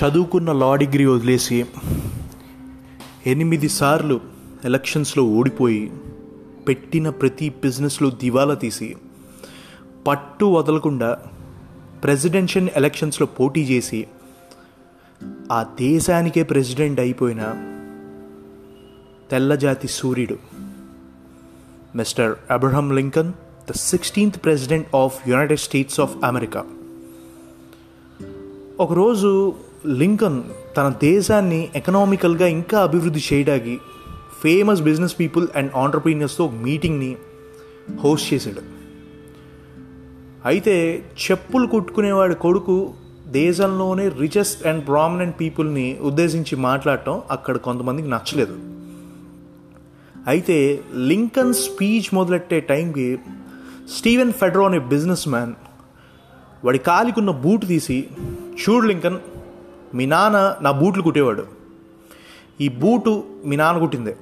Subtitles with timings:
[0.00, 1.64] చదువుకున్న law degree వదిలేసి
[3.26, 4.20] ఎనిమిది సార్లు
[4.64, 5.90] ఎలక్షన్స్లో ఓడిపోయి
[6.68, 8.96] పెట్టిన ప్రతి బిజినెస్లో దివాలా తీసి
[10.06, 11.18] పట్టు వదలకుండా
[12.04, 14.06] ప్రెసిడెన్షియల్ ఎలక్షన్స్లో పోటీ చేసి
[15.52, 17.42] ఆ దేశానికే ప్రెసిడెంట్ అయిపోయిన
[19.30, 20.38] తెల్లజాతి సూర్యుడు
[21.96, 23.32] mister Abraham Lincoln
[23.70, 26.64] the sixteenth president of United States of America
[28.80, 29.54] ఒకరోజు
[29.86, 30.42] లింకన్
[30.76, 33.78] తన దేశాన్ని ఎకనామికల్గా ఇంకా అభివృద్ధి చేయడానికి
[34.42, 37.16] ఫేమస్ బిజినెస్ పీపుల్ అండ్ ఆంటర్ప్రీనియర్స్తో మీటింగ్ని
[38.00, 38.62] హోస్ట్ చేశాడు.
[40.44, 42.94] అయితే చెప్పులు కుట్టుకునేవాడి కొడుకు
[43.26, 48.56] దేశంలోనే రిచెస్ట్ అండ్ ప్రామినెంట్ పీపుల్ని ఉద్దేశించి మాట్లాడటం అక్కడ కొంతమందికి నచ్చలేదు.
[50.26, 53.18] అయితే లింకన్ స్పీచ్ మొదలెట్టే టైంకి
[53.98, 55.54] స్టీవెన్ ఫెడ్రో అనే బిజినెస్ మ్యాన్
[56.64, 58.06] వాడి కాలికున్న బూట్ తీసి
[58.60, 59.18] చూడు లింకన్
[59.94, 61.46] మీ నాన్న నా బూట్లు కుట్టేవాడు.
[62.60, 64.16] ఈ బూటు మీ నాన్న కుట్టిందే.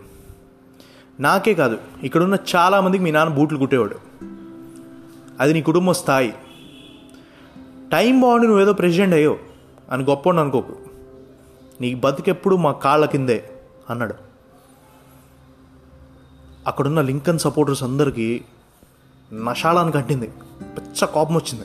[1.20, 3.96] నాకే కాదు ఇక్కడున్న చాలామందికి మీ నాన్న బూట్లు కుట్టేవాడు.
[5.40, 6.34] అది నీ కుటుంబ స్థాయి.
[7.92, 9.38] టైం బాగుండి నువ్వేదో ప్రెసిడెంట్ అయ్యో
[9.90, 10.76] అని గొప్ప అనుకోకు.
[11.80, 13.50] నీ బతికెప్పుడు మా కాళ్ళ కిందే
[13.90, 14.14] అన్నాడు.
[16.66, 18.40] అక్కడున్న లింకన్ సపోర్టర్స్ అందరికీ
[19.32, 20.26] నషాళానికి అంటింది
[20.76, 21.64] పెచ్చ కోపం వచ్చింది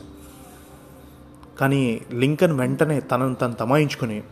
[1.60, 4.24] కానీ లింకన్ వెంటనే తనను తను తమాయించుకుని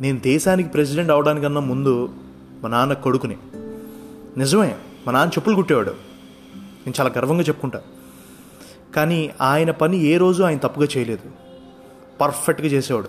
[0.00, 2.08] నేను దేశానికి ప్రెసిడెంట్ అవడానికన్నా ముందు
[2.62, 3.36] మా నాన్న కొడుకుని.
[4.36, 4.74] నిజమే
[5.06, 5.90] మా నాన్న చెప్పులు కుట్టేవాడు.
[6.56, 7.82] నేను చాలా గర్వంగా చెప్పుకుంటా.
[8.96, 11.30] కానీ ఆయన పని ఏ రోజు ఆయన తప్పుగా చేయలేదు.
[12.20, 13.08] పర్ఫెక్ట్గా చేసేవాడు.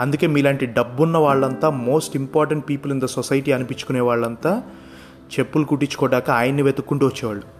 [0.00, 4.62] అందుకే మీలాంటి డబ్బున్న వాళ్ళంతా most important people in the society అనిపించుకునే వాళ్ళంతా
[5.38, 7.55] చెప్పులు కుట్టించుకోవడాక ఆయన్ని వెతుక్కుంటూ వచ్చేవాళ్ళు.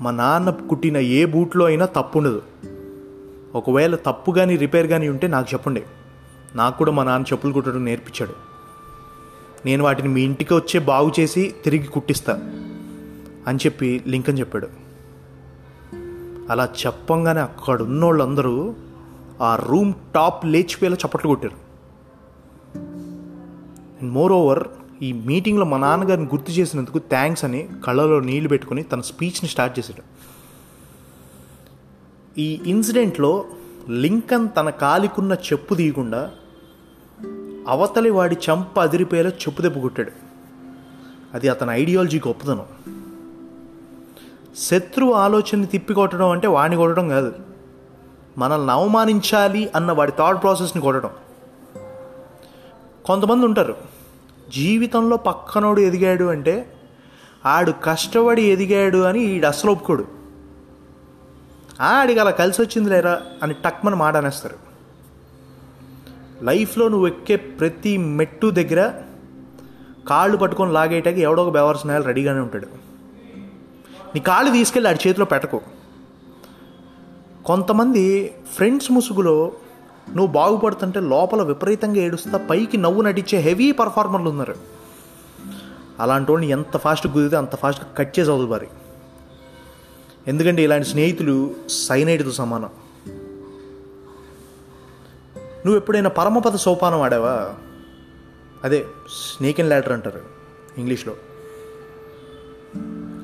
[0.00, 2.42] మా నాన్న కుట్టిన ఏ బూట్లో అయినా తప్పు ఉండదు
[3.54, 5.82] ఒకవేళ తప్పు కానీ రిపేర్ కానీ ఉంటే నాకు చెప్పండి.
[6.54, 8.34] నాకు కూడా మా నాన్న చెప్పులు కుట్టడం నేర్పించాడు.
[9.66, 12.32] నేను వాటిని మీ ఇంటికి వచ్చే బాగు చేసి తిరిగి కుట్టిస్తా
[13.46, 14.68] అని చెప్పి లింకన్ చెప్పాడు.
[16.50, 18.74] అలా చెప్పంగానే అక్కడ ఉన్న వాళ్ళందరూ
[19.40, 21.56] ఆ రూమ్ టాప్ లేచిపోయేలా చప్పట్లు కొట్టారు.
[24.00, 24.68] అండ్ మోర్ ఓవర్
[25.02, 30.02] ఈ మీటింగ్లో మా నాన్నగారిని గుర్తు చేసినందుకు థ్యాంక్స్ అని కళ్ళలో నీళ్ళు పెట్టుకుని తన స్పీచ్ని స్టార్ట్ చేశాడు.
[32.40, 33.44] ఈ ఇన్సిడెంట్లో
[33.88, 36.30] లింకన్ తన కాలికున్న చెప్పు తీయకుండా
[37.68, 40.12] అవతలి వాడి చంప అదిరిపోయేలా చెప్పు దెబ్బ కొట్టాడు.
[41.34, 42.64] అది అతని ఐడియాలజీ గొప్పతనం.
[44.56, 47.32] శత్రువు ఆలోచనని తిప్పికొట్టడం అంటే వాడిని కొట్టడం కాదు.
[48.38, 51.10] మనల్ని అవమానించాలి అన్న వాడి థాట్ ప్రాసెస్ని కొట్టడం.
[53.04, 53.99] కొంతమంది ఉంటారు
[54.54, 56.72] జీవితంలో పక్కనోడు ఎదిగాడు అంటే
[57.46, 60.06] ఆడు కష్టపడి ఎదిగాడు అని ఈడు అసలు ఒప్పుకోడు.
[61.80, 64.56] ఆడికి అలా కలిసి వచ్చింది లేరా అని టక్మని మాట అనేస్తారు.
[66.44, 68.92] లైఫ్లో నువ్వు ఎక్కే ప్రతి మెట్టు దగ్గర
[70.08, 72.66] కాళ్ళు పట్టుకొని లాగేయటానికి ఎవడో ఒక బెవర్స్ రెడీగానే ఉంటాడు.
[74.14, 75.60] నీ కాళ్ళు తీసుకెళ్ళి ఆడి చేతిలో పెట్టకు.
[77.44, 79.52] కొంతమంది ఫ్రెండ్స్ ముసుగులో
[80.16, 84.54] నువ్వు బాగుపడుతుంటే లోపల విపరీతంగా ఏడుస్తా పైకి నవ్వు నటించే హెవీ పర్ఫార్మర్లు ఉన్నారు.
[86.00, 88.66] అలాంటి వాళ్ళని ఎంత ఫాస్ట్ కుదిరితే అంత ఫాస్ట్గా కట్ చేసి అవుతుంది మరి.
[90.28, 92.70] ఎందుకంటే ఇలాంటి స్నేహితులు సైనైడ్తో సమానం.
[95.66, 97.54] నువ్వు ఎప్పుడైనా పరమపద సోపానం ఆడావా?
[98.64, 98.86] అదే
[99.36, 100.20] స్నేక్ అండ్ ల్యాడర్ అంటారు
[100.78, 101.14] ఇంగ్లీష్లో.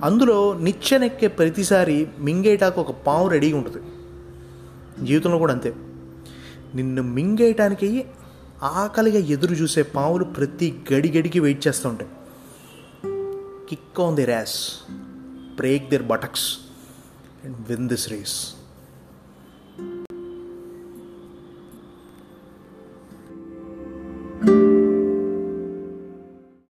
[0.04, 3.86] అందులో నిచ్చెనెక్కే ప్రతిసారి మింగేటాకు ఒక పాము రెడీగా ఉంటుంది.
[5.06, 5.74] జీవితంలో కూడా అంతే.
[6.74, 8.06] నిన్ను మింగేయటానికి
[8.62, 12.10] ఆకలిగా ఎదురు చూసే పావులు ప్రతి గడి గడికి వెయిట్ చేస్తూ ఉంటాయి.
[13.68, 14.74] Kick on the ass
[15.56, 16.58] break their buttocks
[17.44, 18.55] and win this race